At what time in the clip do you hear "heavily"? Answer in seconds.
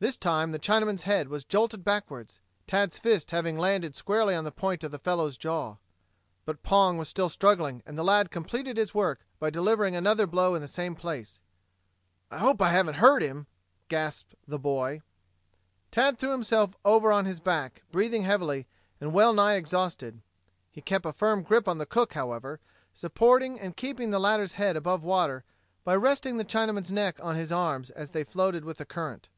18.24-18.66